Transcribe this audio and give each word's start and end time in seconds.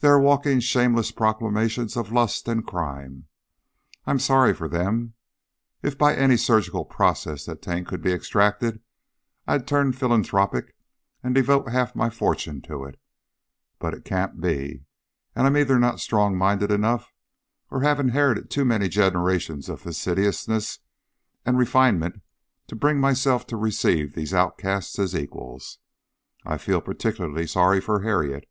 They 0.00 0.08
are 0.08 0.18
walking 0.18 0.58
shameless 0.58 1.12
proclamations 1.12 1.96
of 1.96 2.10
lust 2.10 2.48
and 2.48 2.66
crime. 2.66 3.28
I'm 4.04 4.18
sorry 4.18 4.52
for 4.52 4.66
them. 4.68 5.14
If 5.80 5.96
by 5.96 6.12
any 6.16 6.36
surgical 6.36 6.84
process 6.84 7.44
the 7.46 7.54
taint 7.54 7.86
could 7.86 8.02
be 8.02 8.10
extracted, 8.12 8.80
I'd 9.46 9.68
turn 9.68 9.92
philanthropic 9.92 10.74
and 11.22 11.36
devote 11.36 11.68
half 11.68 11.94
my 11.94 12.10
fortune 12.10 12.60
to 12.62 12.82
it; 12.82 12.98
but 13.78 13.94
it 13.94 14.04
can't 14.04 14.40
be, 14.40 14.82
and 15.36 15.46
I'm 15.46 15.56
either 15.56 15.78
not 15.78 16.00
strong 16.00 16.36
minded 16.36 16.72
enough, 16.72 17.12
or 17.70 17.82
have 17.82 18.00
inherited 18.00 18.50
too 18.50 18.64
many 18.64 18.88
generations 18.88 19.68
of 19.68 19.80
fastidiousness 19.82 20.80
and 21.46 21.56
refinement 21.56 22.22
to 22.66 22.74
bring 22.74 22.98
myself 22.98 23.46
to 23.46 23.56
receive 23.56 24.16
these 24.16 24.34
outcasts 24.34 24.98
as 24.98 25.14
equals. 25.14 25.78
I 26.44 26.58
feel 26.58 26.80
particularly 26.80 27.46
sorry 27.46 27.80
for 27.80 28.00
Harriet. 28.02 28.48